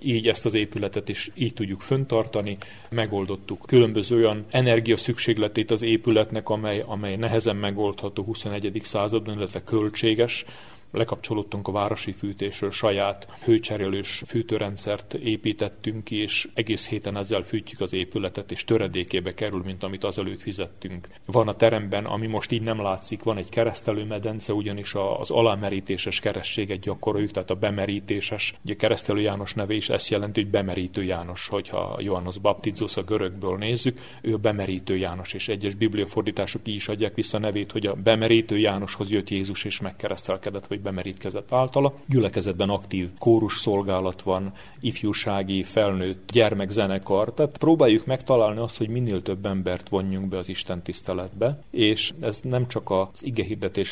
[0.00, 2.56] így ezt az épületet is így tudjuk föntartani.
[2.90, 8.80] Megoldottuk különböző olyan energia szükségletét az épületnek, amely, amely nehezen megoldható 21.
[8.82, 10.44] században, illetve költséges,
[10.92, 17.92] lekapcsolódtunk a városi fűtésről, saját hőcserélős fűtőrendszert építettünk ki, és egész héten ezzel fűtjük az
[17.92, 21.08] épületet, és töredékébe kerül, mint amit azelőtt fizettünk.
[21.26, 26.20] Van a teremben, ami most így nem látszik, van egy keresztelő medence, ugyanis az alámerítéses
[26.20, 31.48] kerességet gyakoroljuk, tehát a bemerítéses, ugye keresztelő János neve is ezt jelenti, hogy bemerítő János,
[31.48, 37.14] hogyha Johannes Baptizos a görögből nézzük, ő a bemerítő János, és egyes bibliafordítások is adják
[37.14, 41.94] vissza a nevét, hogy a bemerítő Jánoshoz jött Jézus és megkeresztelkedett, vagy bemerítkezett általa.
[42.08, 49.46] Gyülekezetben aktív kórus szolgálat van, ifjúsági, felnőtt gyermekzenekar, tehát próbáljuk megtalálni azt, hogy minél több
[49.46, 53.44] embert vonjunk be az Isten tiszteletbe, és ez nem csak az ige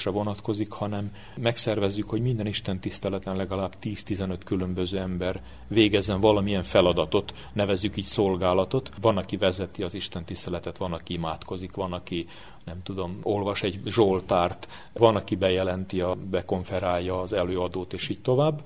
[0.04, 7.96] vonatkozik, hanem megszervezzük, hogy minden Isten tiszteleten legalább 10-15 különböző ember végezzen valamilyen feladatot, nevezzük
[7.96, 8.90] így szolgálatot.
[9.00, 12.26] Van, aki vezeti az Isten tiszteletet, van, aki imádkozik, van, aki
[12.64, 18.62] nem tudom, olvas egy zsoltárt, van, aki bejelenti, a, bekonferálja az előadót, és így tovább.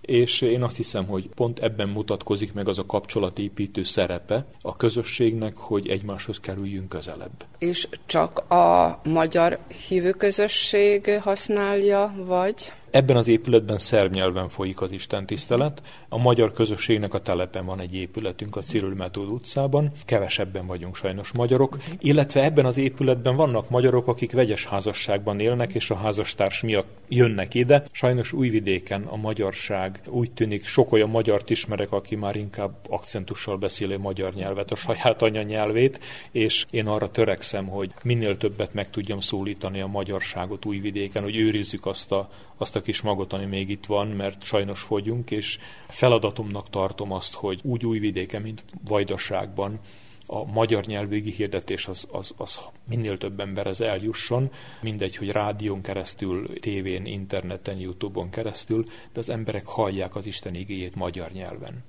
[0.00, 5.56] És én azt hiszem, hogy pont ebben mutatkozik meg az a kapcsolatépítő szerepe a közösségnek,
[5.56, 7.44] hogy egymáshoz kerüljünk közelebb.
[7.58, 12.72] És csak a magyar hívő közösség használja, vagy?
[12.90, 15.82] Ebben az épületben szerb nyelven folyik az Isten tisztelet.
[16.08, 19.92] A magyar közösségnek a telepen van egy épületünk a Cyril Metód utcában.
[20.04, 21.78] Kevesebben vagyunk sajnos magyarok.
[21.98, 27.54] Illetve ebben az épületben vannak magyarok, akik vegyes házasságban élnek, és a házastárs miatt jönnek
[27.54, 27.84] ide.
[27.92, 33.96] Sajnos újvidéken a magyarság úgy tűnik, sok olyan magyart ismerek, aki már inkább akcentussal beszéli
[33.96, 39.80] magyar nyelvet, a saját anyanyelvét, és én arra törekszem, hogy minél többet meg tudjam szólítani
[39.80, 42.28] a magyarságot újvidéken, hogy őrizzük azt a,
[42.60, 45.58] azt a kis magot, ami még itt van, mert sajnos fogyunk, és
[45.88, 49.80] feladatomnak tartom azt, hogy úgy újvidéken, mint Vajdaságban
[50.26, 52.58] a magyar nyelvű hirdetés az, az, az
[52.88, 54.50] minél több emberhez eljusson,
[54.80, 60.94] mindegy, hogy rádión keresztül, tévén, interneten, Youtube-on keresztül, de az emberek hallják az Isten igéjét
[60.94, 61.84] magyar nyelven.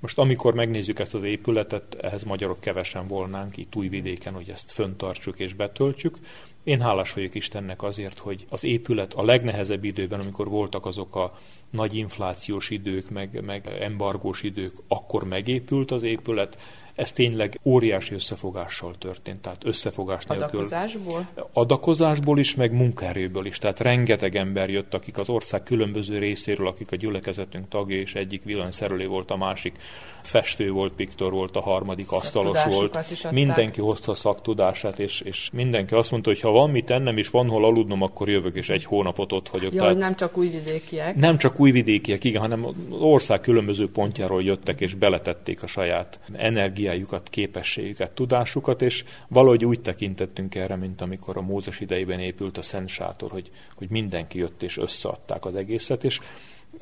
[0.00, 5.38] Most amikor megnézzük ezt az épületet, ehhez magyarok kevesen volnánk itt újvidéken, hogy ezt föntartsuk
[5.38, 6.18] és betöltsük.
[6.64, 11.38] Én hálás vagyok Istennek azért, hogy az épület a legnehezebb időben, amikor voltak azok a
[11.70, 16.58] nagy inflációs idők, meg, meg embargós idők, akkor megépült az épület,
[16.98, 20.46] ez tényleg óriási összefogással történt, tehát összefogás nélkül.
[20.46, 21.28] Adakozásból?
[21.52, 23.58] Adakozásból is, meg munkaerőből is.
[23.58, 28.44] Tehát rengeteg ember jött, akik az ország különböző részéről, akik a gyülekezetünk tagja, és egyik
[28.44, 29.76] villanyszerelő volt, a másik
[30.22, 33.30] festő volt, piktor volt, a harmadik asztalos volt.
[33.30, 37.28] Mindenki hozta a szaktudását, és, és mindenki azt mondta, hogy ha van mit ennem, és
[37.28, 39.74] van hol aludnom, akkor jövök, és egy hónapot ott vagyok.
[39.74, 41.16] Ja, Tehát nem csak újvidékiek.
[41.16, 46.86] Nem csak újvidékiek, igen, hanem az ország különböző pontjáról jöttek, és beletették a saját energiát
[46.88, 52.62] energiájukat, képességüket, tudásukat, és valahogy úgy tekintettünk erre, mint amikor a Mózes idejében épült a
[52.62, 56.20] Szent Sátor, hogy, hogy mindenki jött és összeadták az egészet, és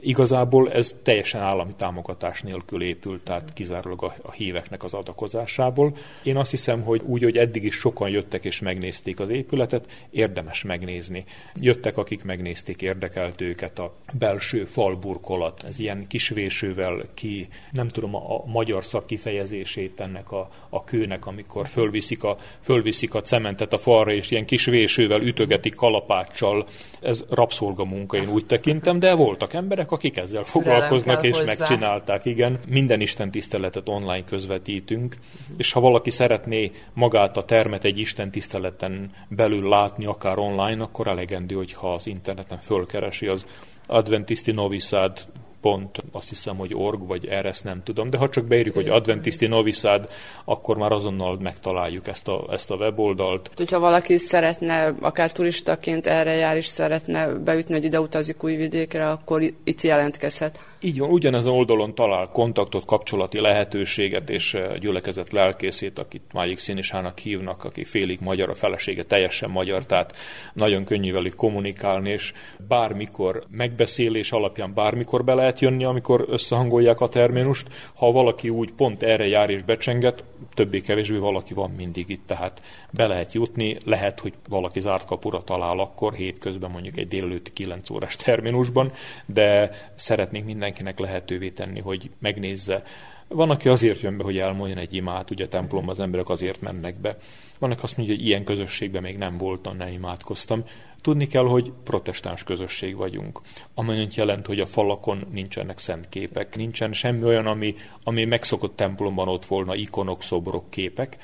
[0.01, 5.97] Igazából ez teljesen állami támogatás nélkül épült, tehát kizárólag a, a híveknek az adakozásából.
[6.23, 10.63] Én azt hiszem, hogy úgy, hogy eddig is sokan jöttek és megnézték az épületet, érdemes
[10.63, 11.25] megnézni.
[11.55, 18.35] Jöttek, akik megnézték, érdekelt őket a belső falburkolat, ez ilyen kisvésővel ki, nem tudom a,
[18.35, 23.79] a magyar szak kifejezését ennek a, a kőnek, amikor fölviszik a, fölviszik a cementet a
[23.79, 26.67] falra, és ilyen kisvésővel ütögetik kalapáccsal.
[27.07, 31.45] Ez rabszolgamunka, én úgy tekintem, de voltak emberek, akik ezzel foglalkoznak és hozzá.
[31.45, 32.59] megcsinálták, igen.
[32.69, 35.17] Minden Isten tiszteletet online közvetítünk,
[35.57, 41.07] és ha valaki szeretné magát a termet egy Isten tiszteleten belül látni, akár online, akkor
[41.07, 43.47] elegendő, hogyha az interneten fölkeresi az
[43.87, 45.25] Adventisti Noviszád
[45.61, 49.47] pont, azt hiszem, hogy org, vagy ezt nem tudom, de ha csak beírjuk, hogy Adventisti
[49.47, 50.09] Noviszád,
[50.45, 53.51] akkor már azonnal megtaláljuk ezt a, ezt a weboldalt.
[53.57, 59.43] Hogyha valaki szeretne, akár turistaként erre jár, és szeretne beütni, hogy ide utazik újvidékre, akkor
[59.65, 60.65] itt jelentkezhet.
[60.81, 67.19] Így van, ugyanezen oldalon talál kontaktot, kapcsolati lehetőséget és eh, gyülekezet lelkészét, akit Májik Színisának
[67.19, 70.15] hívnak, aki félig magyar, a felesége teljesen magyar, tehát
[70.53, 72.33] nagyon könnyű velük kommunikálni, és
[72.69, 77.69] bármikor megbeszélés alapján bármikor be lehet jönni, amikor összehangolják a terminust.
[77.95, 80.25] Ha valaki úgy pont erre jár és becsenget,
[80.57, 85.79] többé-kevésbé valaki van mindig itt, tehát be lehet jutni, lehet, hogy valaki zárt kapura talál
[85.79, 88.93] akkor, hétközben mondjuk egy délelőtti 9 órás terminusban,
[89.27, 92.83] de szeretnénk mindenkinek lehetővé tenni, hogy megnézze.
[93.29, 97.01] Van, aki azért jön be, hogy elmondjon egy imát, ugye templomban az emberek azért mennek
[97.01, 97.17] be.
[97.59, 100.65] Van, aki azt mondja, hogy ilyen közösségben még nem voltam, nem imádkoztam.
[101.01, 103.41] Tudni kell, hogy protestáns közösség vagyunk,
[103.75, 107.75] amely jelent, hogy a falakon nincsenek szent képek, nincsen semmi olyan, ami,
[108.05, 111.19] ami megszokott templomban ott volna, ikonok, szobrok, képek.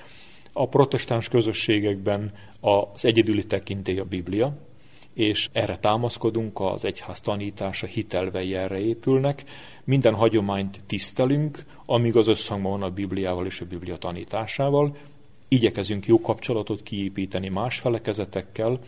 [0.53, 4.57] A protestáns közösségekben az egyedüli tekintély a Biblia,
[5.15, 9.45] és erre támaszkodunk, az egyház tanítása hitelvei erre épülnek.
[9.85, 14.97] Minden hagyományt tisztelünk, amíg az összhangban van a Bibliával és a Biblia tanításával.
[15.49, 18.79] Igyekezünk jó kapcsolatot kiépíteni más felekezetekkel,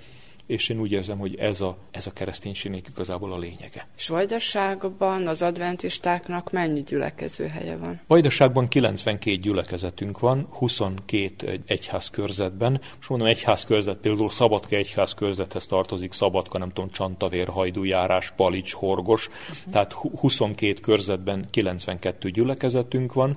[0.46, 3.88] és én úgy érzem, hogy ez a, ez a kereszténységnek igazából a lényege.
[3.96, 8.00] És Vajdaságban az adventistáknak mennyi gyülekező helye van?
[8.06, 12.80] Vajdaságban 92 gyülekezetünk van, 22 egyházkörzetben.
[12.96, 19.72] Most mondom, egyházkörzet, például Szabadka egyházkörzethez tartozik, Szabadka, nem tudom, Csantavér, Hajdújárás, Palics, Horgos, uh-huh.
[19.72, 23.36] tehát 22 körzetben 92 gyülekezetünk van,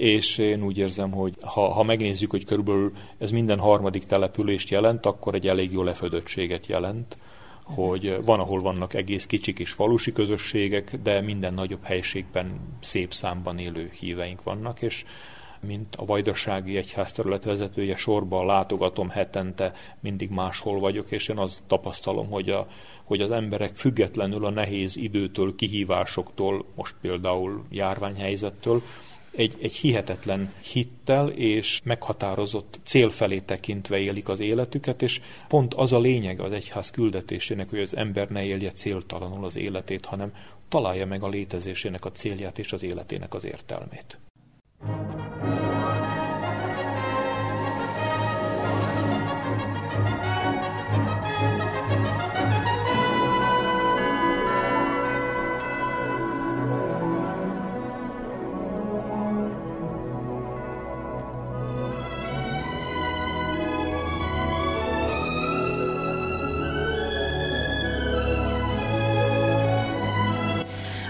[0.00, 5.06] és én úgy érzem, hogy ha, ha megnézzük, hogy körülbelül ez minden harmadik települést jelent,
[5.06, 7.16] akkor egy elég jó lefödöttséget jelent,
[7.62, 13.58] hogy van, ahol vannak egész kicsik és falusi közösségek, de minden nagyobb helységben szép számban
[13.58, 15.04] élő híveink vannak, és
[15.60, 22.30] mint a Vajdasági Egyházterület vezetője sorba látogatom hetente, mindig máshol vagyok, és én azt tapasztalom,
[22.30, 22.66] hogy, a,
[23.04, 28.82] hogy az emberek függetlenül a nehéz időtől, kihívásoktól, most például járványhelyzettől,
[29.30, 35.92] egy, egy hihetetlen hittel és meghatározott cél felé tekintve élik az életüket, és pont az
[35.92, 40.32] a lényeg az egyház küldetésének, hogy az ember ne élje céltalanul az életét, hanem
[40.68, 44.18] találja meg a létezésének a célját és az életének az értelmét.